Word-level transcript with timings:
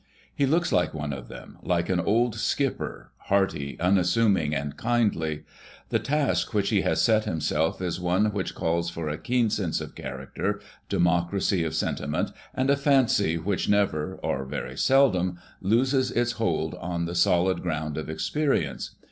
He 0.33 0.47
looks 0.47 0.71
like 0.71 0.95
one 0.95 1.13
of 1.13 1.27
them, 1.27 1.59
like 1.61 1.87
an 1.87 1.99
old 1.99 2.33
skipper, 2.33 3.11
hearty, 3.17 3.79
unassuming 3.79 4.55
and 4.55 4.75
kindly. 4.75 5.43
The 5.89 5.99
task 5.99 6.55
which 6.55 6.69
he 6.69 6.81
has 6.81 6.99
set 6.99 7.25
himself 7.25 7.79
is 7.83 7.99
one 7.99 8.31
which 8.33 8.55
calls 8.55 8.89
for 8.89 9.09
a 9.09 9.17
keen 9.19 9.51
sense 9.51 9.79
of 9.79 9.93
character, 9.93 10.59
democracy 10.89 11.63
of 11.63 11.75
sentiment 11.75 12.31
and 12.55 12.71
a 12.71 12.77
fancy 12.77 13.37
wliich 13.37 13.69
never— 13.69 14.15
or 14.23 14.43
very 14.43 14.75
seldom— 14.75 15.37
loses 15.61 16.09
its 16.09 16.31
hold 16.31 16.73
on 16.81 17.05
the 17.05 17.13
solid 17.13 17.61
ground 17.61 17.95
of 17.95 18.09
experience. 18.09 18.95